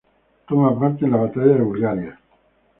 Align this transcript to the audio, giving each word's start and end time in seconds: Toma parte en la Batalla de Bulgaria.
Toma 0.47 0.79
parte 0.79 1.05
en 1.05 1.11
la 1.11 1.17
Batalla 1.17 1.53
de 1.57 1.61
Bulgaria. 1.61 2.19